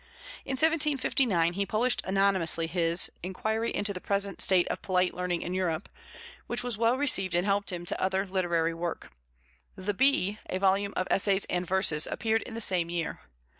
In 0.45 0.53
1759 0.53 1.53
he 1.53 1.63
published 1.63 2.01
anonymously 2.05 2.65
his 2.65 3.11
Enquiry 3.21 3.69
into 3.71 3.93
the 3.93 4.01
Present 4.01 4.41
State 4.41 4.67
of 4.69 4.81
Polite 4.81 5.13
Learning 5.13 5.43
in 5.43 5.53
Europe, 5.53 5.89
which 6.47 6.63
was 6.63 6.75
well 6.75 6.97
received 6.97 7.35
and 7.35 7.45
helped 7.45 7.71
him 7.71 7.85
to 7.85 8.01
other 8.01 8.25
literary 8.25 8.73
work. 8.73 9.11
The 9.75 9.93
Bee, 9.93 10.39
a 10.49 10.57
volume 10.57 10.93
of 10.97 11.05
essays 11.11 11.45
and 11.51 11.67
verses, 11.67 12.07
appeared 12.09 12.41
in 12.41 12.55
the 12.55 12.61
same 12.61 12.89
year. 12.89 13.19